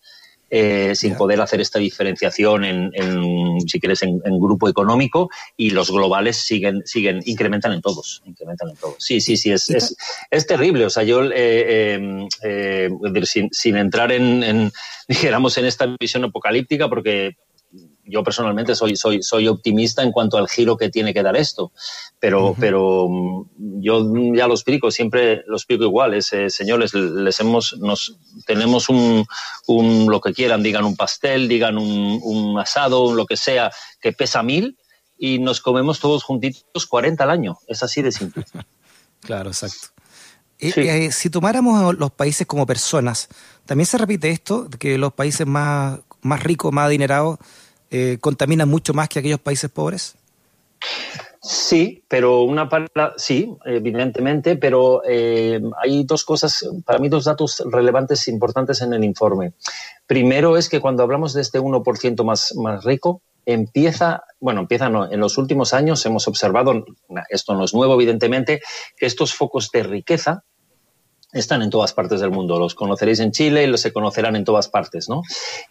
eh, 0.49 0.95
sin 0.95 1.15
poder 1.15 1.39
hacer 1.41 1.61
esta 1.61 1.79
diferenciación 1.79 2.65
en, 2.65 2.91
si 3.67 3.79
quieres, 3.79 4.03
en, 4.03 4.19
grupo 4.39 4.69
económico 4.69 5.29
y 5.57 5.71
los 5.71 5.91
globales 5.91 6.37
siguen, 6.37 6.81
siguen, 6.85 7.21
incrementan 7.25 7.73
en 7.73 7.81
todos, 7.81 8.21
incrementan 8.25 8.69
en 8.69 8.75
todos. 8.75 8.95
Sí, 8.99 9.21
sí, 9.21 9.37
sí, 9.37 9.51
es, 9.51 9.69
es, 9.69 9.95
es 10.31 10.47
terrible. 10.47 10.85
O 10.85 10.89
sea, 10.89 11.03
yo, 11.03 11.23
eh, 11.23 11.93
em, 11.93 12.27
eh, 12.43 12.89
sin, 13.23 13.49
sin, 13.51 13.77
entrar 13.77 14.11
en, 14.11 14.43
en, 14.43 14.71
dijéramos, 15.07 15.57
en 15.57 15.65
esta 15.65 15.85
visión 15.99 16.23
apocalíptica, 16.23 16.89
porque 16.89 17.35
yo 18.09 18.23
personalmente 18.23 18.75
soy, 18.75 18.95
soy, 18.95 19.21
soy 19.21 19.47
optimista 19.47 20.03
en 20.03 20.11
cuanto 20.11 20.37
al 20.37 20.47
giro 20.47 20.77
que 20.77 20.89
tiene 20.89 21.13
que 21.13 21.23
dar 21.23 21.37
esto, 21.37 21.71
pero, 22.19 22.55
pero 22.59 23.07
mm, 23.09 23.81
yo 23.81 24.13
ya 24.33 24.47
lo 24.47 24.53
explico, 24.53 24.91
siempre 24.91 25.43
lo 25.47 25.55
explico 25.55 25.83
igual, 25.83 26.13
es, 26.13 26.33
eh, 26.33 26.49
señores, 26.49 26.93
les 26.93 27.39
hemos, 27.39 27.77
nos, 27.79 28.17
tenemos 28.45 28.89
un, 28.89 29.25
un, 29.67 30.07
lo 30.09 30.19
que 30.21 30.33
quieran, 30.33 30.63
digan 30.63 30.85
un 30.85 30.95
pastel, 30.95 31.47
digan 31.47 31.77
un, 31.77 32.19
un 32.23 32.59
asado, 32.59 33.13
lo 33.13 33.25
que 33.25 33.37
sea, 33.37 33.71
que 34.01 34.11
pesa 34.11 34.43
mil 34.43 34.77
y 35.17 35.39
nos 35.39 35.61
comemos 35.61 35.99
todos 35.99 36.23
juntitos 36.23 36.85
40 36.87 37.23
al 37.23 37.29
año, 37.29 37.59
es 37.67 37.83
así 37.83 38.01
de 38.01 38.11
simple. 38.11 38.45
claro, 39.21 39.49
exacto. 39.49 39.89
Eh, 40.59 40.73
eh, 40.75 41.11
si 41.11 41.29
tomáramos 41.29 41.97
los 41.97 42.11
países 42.11 42.45
como 42.45 42.65
personas, 42.65 43.29
¿también 43.65 43.85
se 43.85 43.97
repite 43.97 44.29
esto, 44.29 44.69
que 44.69 44.97
los 44.97 45.13
países 45.13 45.47
más, 45.47 45.99
más 46.21 46.43
ricos, 46.43 46.73
más 46.73 46.87
adinerados, 46.87 47.39
eh, 47.91 48.17
contaminan 48.19 48.69
mucho 48.69 48.93
más 48.93 49.09
que 49.09 49.19
aquellos 49.19 49.39
países 49.39 49.69
pobres? 49.69 50.15
Sí, 51.41 52.03
pero 52.07 52.43
una 52.43 52.67
palabra, 52.67 53.13
sí, 53.15 53.55
evidentemente, 53.63 54.57
pero 54.57 55.01
eh, 55.07 55.61
hay 55.81 56.03
dos 56.03 56.25
cosas, 56.25 56.67
para 56.85 56.99
mí 56.99 57.07
dos 57.07 57.23
datos 57.23 57.63
relevantes 57.71 58.27
importantes 58.27 58.81
en 58.81 58.93
el 58.93 59.05
informe. 59.05 59.53
Primero 60.05 60.57
es 60.57 60.67
que 60.67 60.81
cuando 60.81 61.03
hablamos 61.03 61.33
de 61.33 61.41
este 61.41 61.59
1% 61.59 62.23
más, 62.25 62.53
más 62.57 62.83
rico, 62.83 63.21
empieza, 63.45 64.23
bueno, 64.39 64.61
empieza 64.61 64.89
no, 64.89 65.09
en 65.09 65.19
los 65.19 65.37
últimos 65.37 65.73
años 65.73 66.05
hemos 66.05 66.27
observado, 66.27 66.85
esto 67.29 67.55
no 67.55 67.63
es 67.63 67.73
nuevo 67.73 67.93
evidentemente, 67.95 68.61
que 68.97 69.05
estos 69.05 69.33
focos 69.33 69.71
de 69.71 69.83
riqueza 69.83 70.43
están 71.31 71.61
en 71.61 71.69
todas 71.69 71.93
partes 71.93 72.21
del 72.21 72.31
mundo. 72.31 72.57
Los 72.57 72.75
conoceréis 72.75 73.19
en 73.19 73.31
Chile 73.31 73.63
y 73.63 73.67
los 73.67 73.81
se 73.81 73.93
conocerán 73.93 74.35
en 74.35 74.45
todas 74.45 74.67
partes, 74.67 75.09
¿no? 75.09 75.21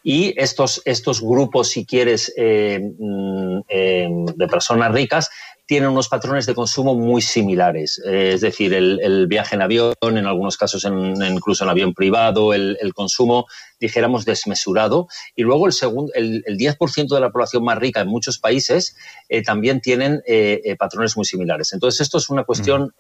Y 0.03 0.35
estos, 0.41 0.83
estos 0.85 1.21
grupos, 1.21 1.69
si 1.69 1.85
quieres, 1.85 2.33
eh, 2.37 2.81
mm, 2.99 3.61
eh, 3.69 4.09
de 4.37 4.49
personas 4.49 4.93
ricas, 4.93 5.31
tienen 5.69 5.91
unos 5.91 6.09
patrones 6.09 6.47
de 6.47 6.55
consumo 6.55 6.95
muy 6.95 7.21
similares. 7.21 8.01
Eh, 8.07 8.31
es 8.33 8.41
decir, 8.41 8.73
el, 8.73 9.27
viaje 9.27 9.55
en 9.55 9.61
avión, 9.61 9.95
en 10.01 10.25
algunos 10.25 10.57
casos 10.57 10.87
en, 10.87 11.23
incluso 11.23 11.63
en 11.63 11.69
avión 11.69 11.93
privado, 11.93 12.55
el, 12.55 12.95
consumo, 12.95 13.45
dijéramos, 13.79 14.25
desmesurado. 14.25 15.09
Y 15.37 15.43
luego 15.43 15.67
el, 15.67 15.75
segundo, 15.75 16.11
el, 16.15 16.43
10% 16.43 17.15
de 17.15 17.21
la 17.21 17.31
población 17.31 17.65
más 17.65 17.77
rica 17.79 18.01
en 18.01 18.09
muchos 18.09 18.39
países 18.39 18.97
eh, 19.29 19.43
también 19.43 19.83
tienen 19.83 20.23
eh, 20.27 20.75
patrones 20.79 21.19
muy 21.19 21.27
similares. 21.27 21.75
Entonces, 21.75 22.01
esto 22.01 22.17
es 22.17 22.31
una 22.31 22.45
cuestión 22.45 22.95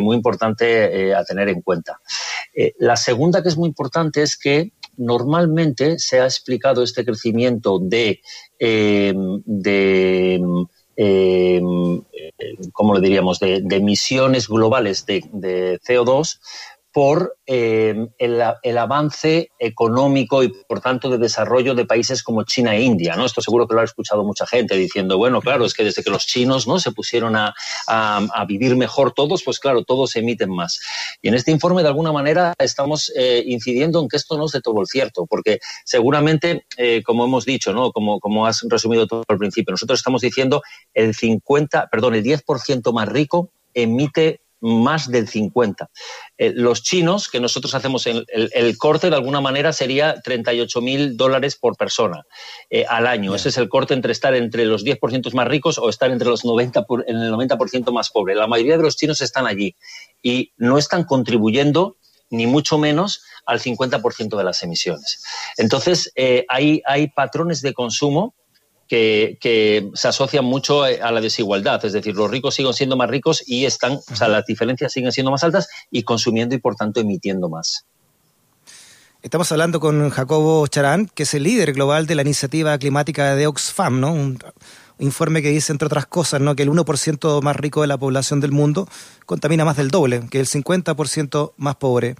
muy 0.00 0.16
importante 0.16 1.12
a 1.16 1.24
tener 1.24 1.48
en 1.48 1.62
cuenta. 1.62 2.00
la 2.78 2.96
segunda 2.96 3.42
que 3.42 3.48
es 3.48 3.56
muy 3.56 3.68
importante 3.68 4.22
es 4.22 4.36
que 4.36 4.70
normalmente 4.96 5.98
se 5.98 6.20
ha 6.20 6.26
explicado 6.26 6.84
este 6.84 7.04
crecimiento 7.04 7.80
de, 7.80 8.20
de 8.60 10.40
eh, 10.96 11.60
¿cómo 12.72 12.94
le 12.94 13.00
diríamos?, 13.00 13.38
de, 13.40 13.62
emisiones 13.70 14.48
globales 14.48 15.06
de, 15.06 15.24
de 15.32 15.80
CO2 15.80 16.38
por 16.92 17.38
eh, 17.46 18.06
el, 18.18 18.78
avance 18.78 19.50
económico 19.58 20.42
y, 20.42 20.48
por 20.48 20.80
tanto, 20.80 21.08
de 21.08 21.16
desarrollo 21.16 21.74
de 21.74 21.86
países 21.86 22.22
como 22.22 22.44
China 22.44 22.76
e 22.76 22.82
India. 22.82 23.16
¿no? 23.16 23.24
Esto 23.24 23.40
seguro 23.40 23.66
que 23.66 23.74
lo 23.74 23.80
ha 23.80 23.84
escuchado 23.84 24.24
mucha 24.24 24.46
gente 24.46 24.76
diciendo, 24.76 25.16
bueno, 25.16 25.40
claro, 25.40 25.64
es 25.64 25.72
que 25.72 25.84
desde 25.84 26.02
que 26.02 26.10
los 26.10 26.26
chinos 26.26 26.68
¿no? 26.68 26.78
se 26.78 26.92
pusieron 26.92 27.34
a, 27.36 27.54
vivir 28.46 28.76
mejor 28.76 29.12
todos, 29.12 29.42
pues 29.42 29.58
claro, 29.58 29.84
todos 29.84 30.16
emiten 30.16 30.50
más. 30.50 30.80
Y 31.22 31.28
en 31.28 31.34
este 31.34 31.50
informe, 31.50 31.82
de 31.82 31.88
alguna 31.88 32.12
manera, 32.12 32.54
estamos 32.58 33.10
eh, 33.16 33.42
incidiendo 33.46 34.00
en 34.00 34.08
que 34.08 34.16
esto 34.16 34.36
no 34.36 34.46
es 34.46 34.52
de 34.52 34.60
todo 34.60 34.80
el 34.80 34.86
cierto, 34.86 35.26
porque 35.26 35.60
seguramente, 35.84 36.66
eh, 36.76 37.02
como 37.02 37.24
hemos 37.24 37.46
dicho, 37.46 37.72
¿no? 37.72 37.92
como, 37.92 38.20
como 38.20 38.46
has 38.46 38.62
resumido 38.68 39.06
todo 39.06 39.24
al 39.28 39.38
principio, 39.38 39.72
nosotros 39.72 39.98
estamos 39.98 40.20
diciendo 40.20 40.62
el 40.92 41.14
50, 41.14 41.88
perdón, 41.90 42.14
el 42.16 42.24
10% 42.24 42.92
más 42.92 43.08
rico 43.08 43.50
emite 43.74 44.41
más 44.62 45.10
del 45.10 45.28
50. 45.28 45.90
Eh, 46.38 46.52
los 46.54 46.82
chinos, 46.82 47.28
que 47.28 47.40
nosotros 47.40 47.74
hacemos 47.74 48.06
el, 48.06 48.24
el, 48.28 48.78
corte, 48.78 49.10
de 49.10 49.16
alguna 49.16 49.40
manera 49.40 49.72
sería 49.72 50.20
38 50.22 50.80
mil 50.80 51.16
dólares 51.16 51.56
por 51.56 51.76
persona 51.76 52.22
eh, 52.70 52.86
al 52.88 53.06
año. 53.08 53.34
Ese 53.34 53.48
es 53.48 53.58
el 53.58 53.68
corte 53.68 53.92
entre 53.92 54.12
estar 54.12 54.34
entre 54.34 54.64
los 54.64 54.84
10% 54.84 55.32
más 55.34 55.48
ricos 55.48 55.78
o 55.78 55.88
estar 55.88 56.10
entre 56.10 56.28
los 56.28 56.44
90 56.44 56.86
en 57.06 57.16
el 57.16 57.32
90% 57.32 57.92
más 57.92 58.10
pobre. 58.10 58.36
La 58.36 58.46
mayoría 58.46 58.76
de 58.76 58.84
los 58.84 58.96
chinos 58.96 59.20
están 59.20 59.46
allí 59.46 59.74
y 60.22 60.52
no 60.56 60.78
están 60.78 61.04
contribuyendo 61.04 61.96
ni 62.30 62.46
mucho 62.46 62.78
menos 62.78 63.24
al 63.44 63.60
50% 63.60 64.36
de 64.36 64.44
las 64.44 64.62
emisiones. 64.62 65.22
Entonces, 65.58 66.12
eh, 66.14 66.46
hay, 66.48 66.82
hay 66.86 67.08
patrones 67.08 67.60
de 67.62 67.74
consumo 67.74 68.34
que, 69.40 69.90
se 69.94 70.08
asocian 70.08 70.44
mucho 70.44 70.82
a 70.82 71.10
la 71.10 71.20
desigualdad. 71.20 71.82
Es 71.84 71.92
decir, 71.92 72.14
los 72.14 72.30
ricos 72.30 72.54
siguen 72.54 72.74
siendo 72.74 72.96
más 72.96 73.08
ricos 73.08 73.42
y 73.46 73.64
están, 73.64 73.92
o 73.92 74.16
sea, 74.16 74.28
las 74.28 74.44
diferencias 74.44 74.92
siguen 74.92 75.12
siendo 75.12 75.30
más 75.30 75.42
altas 75.44 75.68
y 75.90 76.02
consumiendo 76.02 76.54
y 76.54 76.58
por 76.58 76.76
tanto 76.76 77.00
emitiendo 77.00 77.48
más. 77.48 77.86
Estamos 79.22 79.50
hablando 79.52 79.80
con 79.80 80.10
Jacobo 80.10 80.66
Charán, 80.66 81.08
que 81.14 81.22
es 81.22 81.32
el 81.32 81.44
líder 81.44 81.72
global 81.72 82.06
de 82.06 82.16
la 82.16 82.22
iniciativa 82.22 82.76
climática 82.76 83.34
de 83.36 83.46
Oxfam, 83.46 84.00
¿no? 84.00 84.12
Un 84.12 84.38
informe 84.98 85.42
que 85.42 85.50
dice, 85.50 85.72
entre 85.72 85.86
otras 85.86 86.06
cosas, 86.06 86.40
¿no? 86.40 86.54
que 86.54 86.64
el 86.64 86.70
1% 86.70 87.40
más 87.40 87.56
rico 87.56 87.80
de 87.80 87.86
la 87.86 87.98
población 87.98 88.40
del 88.40 88.52
mundo 88.52 88.88
contamina 89.24 89.64
más 89.64 89.76
del 89.76 89.90
doble, 89.90 90.28
que 90.28 90.40
el 90.40 90.46
50% 90.46 91.52
más 91.56 91.76
pobre. 91.76 92.16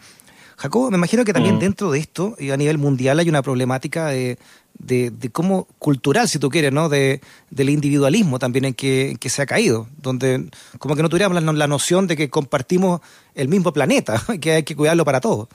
Jacobo, 0.63 0.93
me 0.93 0.97
imagino 0.97 1.25
que 1.25 1.33
también 1.33 1.57
mm. 1.57 1.59
dentro 1.59 1.91
de 1.91 1.99
esto, 1.99 2.37
y 2.39 2.51
a 2.51 2.57
nivel 2.57 2.79
mundial, 2.79 3.19
hay 3.19 3.29
una 3.29 3.43
problemática 3.43 4.07
de, 4.07 4.39
de, 4.79 5.31
cómo 5.33 5.67
cultural, 5.81 6.29
si 6.29 6.39
tú 6.39 6.51
quieres, 6.51 6.71
¿no? 6.71 6.89
De, 6.89 7.21
del 7.51 7.69
individualismo 7.69 8.39
también 8.39 8.67
en 8.67 8.75
que, 8.75 9.17
que, 9.19 9.29
se 9.29 9.43
ha 9.43 9.47
caído, 9.47 9.89
donde 9.97 10.51
como 10.79 10.95
que 10.95 11.03
no 11.03 11.09
tuviéramos 11.09 11.43
la, 11.43 11.67
noción 11.67 12.07
de 12.07 12.17
que 12.17 12.31
compartimos 12.31 13.01
el 13.35 13.49
mismo 13.49 13.73
planeta, 13.73 14.23
que 14.41 14.53
hay 14.53 14.63
que 14.63 14.77
cuidarlo 14.77 15.05
para 15.05 15.21
todos. 15.21 15.49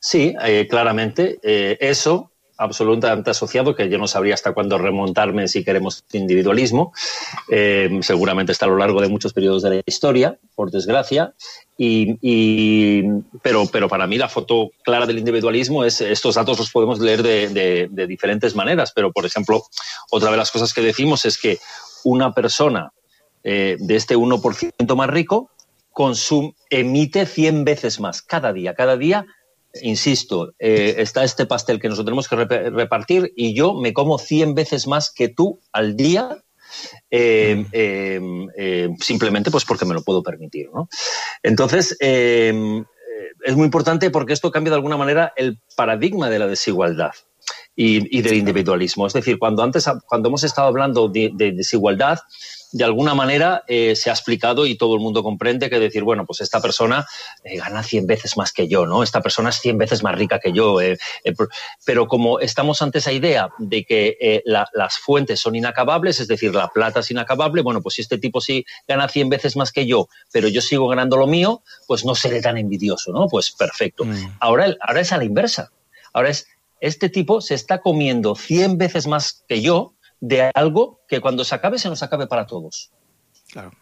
Sí, 0.00 0.34
eh, 0.46 0.66
claramente. 0.66 1.38
Eh, 1.42 1.76
eso 1.82 2.30
absolutamente 2.60 3.30
asociado, 3.30 3.74
que 3.74 3.88
yo 3.88 3.96
no 3.96 4.06
sabría 4.06 4.34
hasta 4.34 4.52
cuándo 4.52 4.76
remontarme 4.76 5.48
si 5.48 5.64
queremos 5.64 6.04
individualismo. 6.12 6.92
Eh, 7.50 8.00
seguramente 8.02 8.52
está 8.52 8.66
a 8.66 8.68
lo 8.68 8.76
largo 8.76 9.00
de 9.00 9.08
muchos 9.08 9.32
periodos 9.32 9.62
de 9.62 9.70
la 9.70 9.82
historia, 9.86 10.38
por 10.54 10.70
desgracia. 10.70 11.32
Y, 11.78 13.02
pero, 13.40 13.66
pero 13.72 13.88
para 13.88 14.06
mí 14.06 14.18
la 14.18 14.28
foto 14.28 14.70
clara 14.82 15.06
del 15.06 15.18
individualismo 15.18 15.82
es, 15.82 16.02
estos 16.02 16.34
datos 16.34 16.58
los 16.58 16.70
podemos 16.70 17.00
leer 17.00 17.22
de, 17.22 18.06
diferentes 18.06 18.54
maneras, 18.54 18.92
pero 18.94 19.10
por 19.10 19.24
ejemplo, 19.24 19.62
otra 20.10 20.30
de 20.30 20.36
las 20.36 20.50
cosas 20.50 20.74
que 20.74 20.82
decimos 20.82 21.24
es 21.24 21.38
que 21.38 21.58
una 22.04 22.34
persona 22.34 22.92
eh, 23.42 23.78
de 23.80 23.96
este 23.96 24.14
1% 24.18 24.94
más 24.94 25.08
rico 25.08 25.50
consume, 25.90 26.54
emite 26.68 27.24
100 27.24 27.64
veces 27.64 27.98
más 27.98 28.20
cada 28.20 28.52
día. 28.52 28.74
Cada 28.74 28.98
día 28.98 29.24
insisto, 29.82 30.54
eh, 30.58 30.96
está 30.98 31.24
este 31.24 31.46
pastel 31.46 31.80
que 31.80 31.88
nosotros 31.88 32.26
tenemos 32.26 32.28
que 32.28 32.70
repartir 32.70 33.32
y 33.36 33.54
yo 33.54 33.74
me 33.74 33.92
como 33.92 34.18
100 34.18 34.54
veces 34.54 34.86
más 34.86 35.10
que 35.10 35.28
tú 35.28 35.60
al 35.72 35.96
día. 35.96 36.42
Eh, 37.10 37.64
eh, 37.72 38.90
simplemente 39.00 39.50
pues 39.50 39.64
porque 39.64 39.84
me 39.84 39.94
lo 39.94 40.02
puedo 40.02 40.22
permitir. 40.22 40.70
¿no? 40.72 40.88
Entonces, 41.42 41.96
es 42.00 43.56
muy 43.56 43.64
importante 43.64 44.10
porque 44.10 44.32
esto 44.32 44.50
cambia 44.50 44.70
de 44.70 44.76
alguna 44.76 44.96
manera 44.96 45.32
el 45.36 45.58
paradigma 45.76 46.30
de 46.30 46.38
la 46.38 46.46
desigualdad. 46.46 47.12
Y, 47.82 48.20
del 48.20 48.34
individualismo. 48.34 49.06
Es 49.06 49.14
decir, 49.14 49.38
cuando 49.38 49.62
antes, 49.62 49.88
cuando 50.06 50.28
hemos 50.28 50.44
estado 50.44 50.68
hablando 50.68 51.08
de, 51.08 51.30
desigualdad, 51.34 52.18
de 52.72 52.84
alguna 52.84 53.14
manera 53.14 53.64
eh, 53.66 53.96
se 53.96 54.10
ha 54.10 54.12
explicado 54.12 54.66
y 54.66 54.76
todo 54.76 54.94
el 54.94 55.00
mundo 55.00 55.22
comprende 55.22 55.70
que 55.70 55.80
decir, 55.80 56.04
bueno, 56.04 56.26
pues 56.26 56.42
esta 56.42 56.60
persona 56.60 57.06
eh, 57.42 57.56
gana 57.56 57.82
100 57.82 58.06
veces 58.06 58.36
más 58.36 58.52
que 58.52 58.68
yo, 58.68 58.84
¿no? 58.84 59.02
Esta 59.02 59.22
persona 59.22 59.48
es 59.48 59.56
100 59.56 59.78
veces 59.78 60.02
más 60.02 60.14
rica 60.14 60.38
que 60.38 60.52
yo. 60.52 60.80
Eh, 60.80 60.98
pero 61.86 62.06
como 62.06 62.38
estamos 62.38 62.82
ante 62.82 62.98
esa 62.98 63.12
idea 63.12 63.48
de 63.58 63.84
que 63.84 64.42
las 64.44 64.98
fuentes 64.98 65.40
son 65.40 65.56
inacabables, 65.56 66.20
es 66.20 66.28
decir, 66.28 66.54
la 66.54 66.68
plata 66.68 67.00
es 67.00 67.10
inacabable, 67.10 67.62
bueno, 67.62 67.80
pues 67.80 67.94
si 67.94 68.02
este 68.02 68.18
tipo 68.18 68.42
sí 68.42 68.64
gana 68.86 69.08
100 69.08 69.30
veces 69.30 69.56
más 69.56 69.72
que 69.72 69.86
yo, 69.86 70.08
pero 70.32 70.48
yo 70.48 70.60
sigo 70.60 70.86
ganando 70.86 71.16
lo 71.16 71.26
mío, 71.26 71.62
pues 71.86 72.04
no 72.04 72.14
seré 72.14 72.42
tan 72.42 72.58
envidioso, 72.58 73.10
¿no? 73.10 73.26
Pues 73.26 73.50
perfecto. 73.52 74.04
Mm. 74.04 74.36
Ahora, 74.38 74.76
ahora 74.82 75.00
es 75.00 75.12
a 75.12 75.16
la 75.16 75.24
inversa. 75.24 75.72
Ahora 76.12 76.30
es, 76.30 76.46
este 76.80 77.08
tipo 77.08 77.40
se 77.40 77.54
está 77.54 77.80
comiendo 77.80 78.34
100 78.34 78.78
veces 78.78 79.06
más 79.06 79.44
que 79.46 79.62
yo 79.62 79.94
de 80.20 80.50
algo 80.54 81.00
que 81.08 81.20
cuando 81.20 81.44
se 81.44 81.54
acabe 81.54 81.78
se 81.78 81.88
nos 81.88 82.02
acabe 82.02 82.26
para 82.26 82.46
todos. 82.46 82.90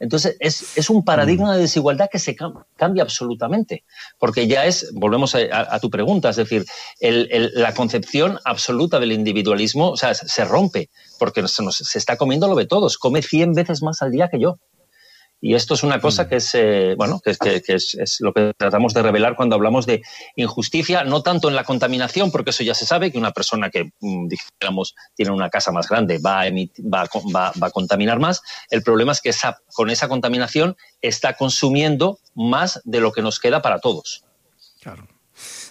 Entonces, 0.00 0.36
es, 0.40 0.90
un 0.90 1.04
paradigma 1.04 1.54
de 1.54 1.60
desigualdad 1.60 2.08
que 2.10 2.18
se 2.18 2.34
cambia 2.34 3.02
absolutamente, 3.02 3.84
porque 4.18 4.46
ya 4.46 4.64
es, 4.64 4.90
volvemos 4.94 5.34
a, 5.34 5.78
tu 5.80 5.90
pregunta, 5.90 6.30
es 6.30 6.36
decir, 6.36 6.64
la 7.00 7.74
concepción 7.74 8.38
absoluta 8.44 8.98
del 8.98 9.12
individualismo, 9.12 9.90
o 9.90 9.96
sea, 9.96 10.14
se 10.14 10.44
rompe, 10.44 10.90
porque 11.18 11.46
se, 11.48 11.62
nos, 11.62 11.76
se 11.76 11.98
está 11.98 12.16
comiendo 12.16 12.48
lo 12.48 12.56
de 12.56 12.66
todos, 12.66 12.96
come 12.96 13.22
100 13.22 13.52
veces 13.52 13.82
más 13.82 14.00
al 14.00 14.10
día 14.10 14.28
que 14.28 14.40
yo. 14.40 14.58
Y 15.40 15.54
esto 15.54 15.74
es 15.74 15.82
una 15.82 16.00
cosa 16.00 16.24
mm. 16.24 16.28
que 16.28 16.36
es, 16.36 16.54
eh, 16.54 16.94
bueno, 16.96 17.20
que, 17.20 17.30
es, 17.66 18.16
lo 18.20 18.32
que 18.32 18.52
tratamos 18.56 18.92
de 18.92 19.02
revelar 19.02 19.36
cuando 19.36 19.54
hablamos 19.54 19.86
de 19.86 20.02
injusticia, 20.34 21.04
no 21.04 21.22
tanto 21.22 21.48
en 21.48 21.54
la 21.54 21.64
contaminación, 21.64 22.32
porque 22.32 22.50
eso 22.50 22.64
ya 22.64 22.74
se 22.74 22.86
sabe, 22.86 23.12
que 23.12 23.18
una 23.18 23.30
persona 23.30 23.70
que, 23.70 23.92
mm, 24.00 24.28
digamos, 24.60 24.94
tiene 25.14 25.30
una 25.30 25.48
casa 25.48 25.70
más 25.70 25.88
grande 25.88 26.18
va 26.18 26.42
a, 26.42 26.50
va, 26.50 27.52
va, 27.62 27.66
a 27.66 27.70
contaminar 27.70 28.18
más. 28.18 28.42
El 28.70 28.82
problema 28.82 29.12
es 29.12 29.20
que 29.20 29.28
esa, 29.28 29.60
con 29.72 29.90
esa 29.90 30.08
contaminación 30.08 30.76
está 31.00 31.34
consumiendo 31.34 32.18
más 32.34 32.80
de 32.84 33.00
lo 33.00 33.12
que 33.12 33.22
nos 33.22 33.38
queda 33.38 33.62
para 33.62 33.78
todos. 33.78 34.24
Claro. 34.80 35.06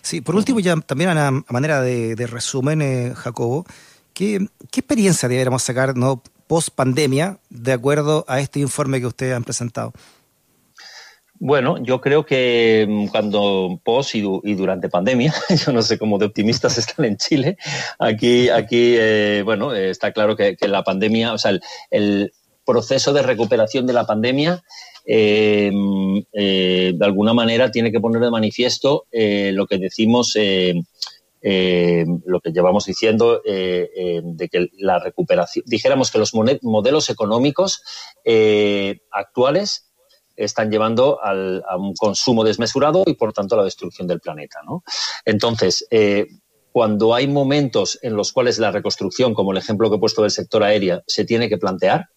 Sí, 0.02 0.22
por 0.22 0.36
último, 0.36 0.62
ya 0.62 0.78
también 0.78 1.10
a 1.10 1.32
manera 1.50 1.82
de, 1.82 2.16
resumen, 2.28 2.82
eh, 2.82 3.14
Jacobo, 3.14 3.66
¿qué, 4.14 4.48
¿qué 4.72 4.80
experiencia 4.80 5.28
deberíamos 5.28 5.64
sacar 5.64 5.98
no 5.98 6.24
post 6.48 6.70
pandemia, 6.70 7.39
de 7.50 7.74
acuerdo 7.74 8.25
a 8.27 8.39
este 8.39 8.60
informe 8.60 9.00
que 9.00 9.08
ustedes 9.08 9.36
han 9.36 9.44
presentado? 9.44 9.94
Bueno, 11.39 11.77
yo 11.84 12.01
creo 12.01 12.25
que 12.25 12.86
mm, 12.88 13.08
cuando 13.08 13.80
post 13.84 14.16
y, 14.16 14.22
durante 14.22 14.89
pandemia, 14.89 15.34
yo 15.66 15.72
no 15.72 15.82
sé 15.82 15.98
cómo 15.98 16.18
de 16.18 16.25
optimistas 16.25 16.77
están 16.77 17.06
en 17.06 17.18
Chile, 17.18 17.58
aquí, 18.00 18.50
aquí 18.50 18.96
eh, 18.98 19.42
bueno, 19.46 19.74
eh, 19.74 19.89
está 19.89 20.12
claro 20.12 20.36
que, 20.36 20.56
la 20.62 20.84
pandemia, 20.84 21.34
o 21.34 21.38
sea, 21.38 21.58
el, 21.92 22.32
proceso 22.66 23.13
de 23.13 23.22
recuperación 23.22 23.88
de 23.88 23.94
la 23.94 24.06
pandemia, 24.06 24.62
eh, 25.06 25.72
mm, 25.74 26.20
de 26.34 26.98
alguna 27.00 27.34
manera 27.34 27.72
tiene 27.72 27.94
que 27.94 28.01
poner 28.01 28.22
de 28.22 28.30
manifiesto 28.30 29.06
lo 29.13 29.68
que 29.68 29.77
decimos 29.77 30.36
eh, 31.50 32.06
lo 32.25 32.42
que 32.42 32.51
llevamos 32.51 32.84
diciendo 32.84 33.42
eh, 33.46 33.89
eh, 33.96 34.22
de 34.22 34.50
que 34.50 34.68
la 34.80 35.00
recuperación, 35.00 35.63
dijéramos 35.66 36.12
que 36.12 36.18
los 36.18 36.34
modelos 36.34 37.10
económicos 37.10 37.82
actuales 39.12 39.89
están 40.36 40.70
llevando 40.70 41.20
a 41.24 41.77
un 41.77 41.94
consumo 41.94 42.44
desmesurado 42.44 43.06
y 43.08 43.13
por 43.13 43.32
tanto 43.32 43.56
a 43.56 43.60
la 43.60 43.63
destrucción 43.63 44.10
del 44.10 44.20
planeta. 44.20 44.60
Entonces, 45.24 45.88
cuando 46.74 47.16
hay 47.16 47.30
momentos 47.30 47.98
en 48.01 48.18
los 48.18 48.34
cuales 48.34 48.60
la 48.60 48.72
reconstrucción, 48.72 49.34
como 49.34 49.54
el 49.54 49.58
ejemplo 49.58 49.89
que 49.89 49.96
he 49.96 50.00
puesto 50.00 50.24
del 50.24 50.32
sector 50.32 50.63
aéreo, 50.63 51.01
se 51.08 51.24
tiene 51.24 51.48
que 51.48 51.58
plantear, 51.58 52.10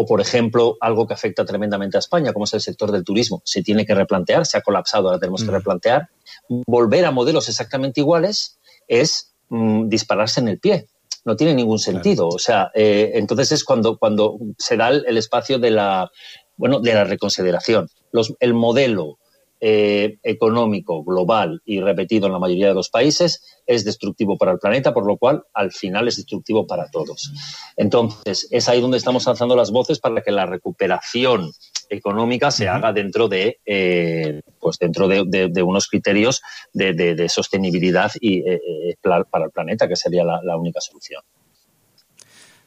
o 0.00 0.06
por 0.06 0.20
ejemplo 0.20 0.78
algo 0.80 1.06
que 1.06 1.14
afecta 1.14 1.44
tremendamente 1.44 1.98
a 1.98 2.00
España, 2.00 2.32
como 2.32 2.44
es 2.44 2.54
el 2.54 2.60
sector 2.62 2.90
del 2.90 3.04
turismo, 3.04 3.42
se 3.44 3.62
tiene 3.62 3.84
que 3.84 3.94
replantear, 3.94 4.46
se 4.46 4.56
ha 4.56 4.62
colapsado, 4.62 5.08
ahora 5.08 5.18
tenemos 5.18 5.42
que 5.42 5.50
replantear, 5.50 6.08
volver 6.48 7.04
a 7.04 7.10
modelos 7.10 7.48
exactamente 7.48 8.00
iguales 8.00 8.57
es 8.88 9.34
mm, 9.48 9.88
dispararse 9.88 10.40
en 10.40 10.48
el 10.48 10.58
pie. 10.58 10.86
No 11.24 11.36
tiene 11.36 11.54
ningún 11.54 11.78
sentido. 11.78 12.28
O 12.28 12.38
sea, 12.38 12.70
eh, 12.74 13.12
entonces 13.14 13.52
es 13.52 13.64
cuando, 13.64 13.98
cuando 13.98 14.38
se 14.56 14.76
da 14.76 14.88
el, 14.88 15.16
espacio 15.16 15.58
de 15.58 15.70
la, 15.70 16.10
bueno, 16.56 16.80
de 16.80 16.94
la 16.94 17.04
reconsideración. 17.04 17.88
Los, 18.12 18.34
el 18.40 18.54
modelo 18.54 19.18
eh, 19.60 20.18
económico 20.22 21.02
global 21.02 21.60
y 21.64 21.80
repetido 21.80 22.26
en 22.26 22.32
la 22.32 22.38
mayoría 22.38 22.68
de 22.68 22.74
los 22.74 22.90
países 22.90 23.42
es 23.66 23.84
destructivo 23.84 24.38
para 24.38 24.52
el 24.52 24.58
planeta, 24.58 24.94
por 24.94 25.06
lo 25.06 25.16
cual 25.16 25.42
al 25.52 25.72
final 25.72 26.06
es 26.06 26.16
destructivo 26.16 26.66
para 26.66 26.88
todos. 26.90 27.32
Entonces, 27.76 28.46
es 28.50 28.68
ahí 28.68 28.80
donde 28.80 28.98
estamos 28.98 29.26
alzando 29.26 29.56
las 29.56 29.70
voces 29.70 29.98
para 29.98 30.22
que 30.22 30.30
la 30.30 30.46
recuperación 30.46 31.50
económica 31.90 32.50
se 32.50 32.68
haga 32.68 32.92
dentro 32.92 33.28
de, 33.28 33.58
eh, 33.66 34.42
pues 34.60 34.78
dentro 34.78 35.08
de, 35.08 35.62
unos 35.62 35.88
criterios 35.88 36.40
de, 36.72 37.28
sostenibilidad 37.28 38.12
y, 38.20 38.48
eh, 38.48 38.60
para 39.02 39.44
el 39.44 39.50
planeta, 39.50 39.88
que 39.88 39.96
sería 39.96 40.24
la, 40.24 40.40
la 40.42 40.56
única 40.56 40.80
solución. 40.80 41.22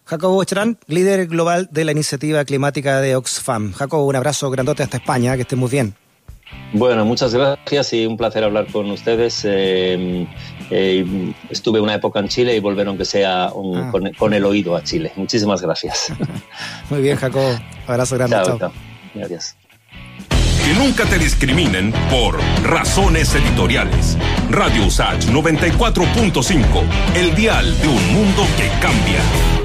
Jacobo 0.05 0.43
Cherán, 0.43 0.77
líder 0.87 1.27
global 1.27 1.69
de 1.71 1.85
la 1.85 1.93
iniciativa 1.93 2.43
climática 2.43 2.99
de 2.99 3.15
Oxfam. 3.15 3.71
Jacobo, 3.71 4.05
un 4.05 4.15
abrazo 4.17 4.49
grandote 4.49 4.83
hasta 4.83 4.97
España, 4.97 5.35
que 5.35 5.43
estés 5.43 5.57
muy 5.57 5.69
bien. 5.69 5.95
Bueno, 6.73 7.03
muchas 7.03 7.33
gracias 7.33 7.91
y 7.93 8.05
un 8.05 8.15
placer 8.15 8.43
hablar 8.43 8.67
con 8.67 8.89
ustedes. 8.91 9.41
Eh, 9.43 10.25
eh, 10.69 11.33
estuve 11.49 11.81
una 11.81 11.95
época 11.95 12.19
en 12.19 12.29
Chile 12.29 12.55
y 12.55 12.59
volver 12.59 12.87
aunque 12.87 13.03
sea 13.03 13.45
ah. 13.45 13.91
con, 14.17 14.33
el 14.33 14.45
oído 14.45 14.75
a 14.75 14.83
Chile. 14.83 15.11
Muchísimas 15.15 15.61
gracias. 15.61 16.13
Muy 16.89 17.01
bien, 17.01 17.17
Jacob. 17.17 17.59
Abrazo 17.87 18.15
grande. 18.15 18.37
Chao, 18.43 18.71
Gracias. 19.13 19.57
Que 20.65 20.73
nunca 20.75 21.05
te 21.05 21.17
discriminen 21.17 21.91
por 22.09 22.39
razones 22.63 23.33
editoriales. 23.35 24.17
Radio 24.49 24.85
USACH 24.85 25.25
94.5, 25.25 26.63
el 27.15 27.35
dial 27.35 27.81
de 27.81 27.87
un 27.87 28.13
mundo 28.13 28.45
que 28.57 28.69
cambia. 28.79 29.61